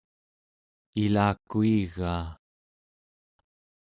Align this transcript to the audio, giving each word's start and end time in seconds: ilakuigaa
ilakuigaa 1.03 2.25